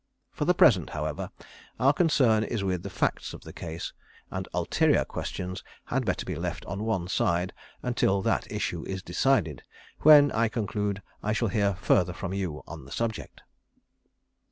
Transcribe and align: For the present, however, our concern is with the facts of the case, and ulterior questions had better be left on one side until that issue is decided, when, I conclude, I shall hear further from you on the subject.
For 0.31 0.45
the 0.45 0.55
present, 0.55 0.89
however, 0.89 1.29
our 1.79 1.93
concern 1.93 2.43
is 2.43 2.63
with 2.63 2.81
the 2.81 2.89
facts 2.89 3.35
of 3.35 3.41
the 3.41 3.53
case, 3.53 3.93
and 4.31 4.47
ulterior 4.51 5.05
questions 5.05 5.63
had 5.85 6.05
better 6.05 6.25
be 6.25 6.33
left 6.35 6.65
on 6.65 6.83
one 6.85 7.07
side 7.07 7.53
until 7.83 8.23
that 8.23 8.51
issue 8.51 8.83
is 8.87 9.03
decided, 9.03 9.61
when, 9.99 10.31
I 10.31 10.47
conclude, 10.47 11.03
I 11.21 11.33
shall 11.33 11.49
hear 11.49 11.75
further 11.75 12.13
from 12.13 12.33
you 12.33 12.63
on 12.65 12.85
the 12.85 12.91
subject. 12.91 13.43